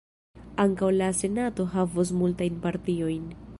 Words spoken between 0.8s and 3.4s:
la Senato havos multajn partiojn.